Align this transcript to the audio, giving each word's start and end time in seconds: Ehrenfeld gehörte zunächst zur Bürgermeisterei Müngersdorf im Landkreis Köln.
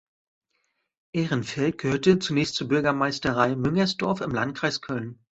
Ehrenfeld 1.13 1.77
gehörte 1.77 2.17
zunächst 2.17 2.55
zur 2.55 2.67
Bürgermeisterei 2.69 3.55
Müngersdorf 3.55 4.21
im 4.21 4.31
Landkreis 4.31 4.81
Köln. 4.81 5.19